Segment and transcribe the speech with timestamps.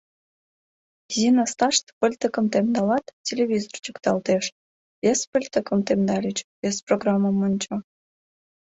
[1.13, 4.45] Изи насташте пыльтыкым темдалат— телевизор чӱкталтеш,
[5.01, 7.73] вес пыльтыкым темдальыч— вес программым ончо.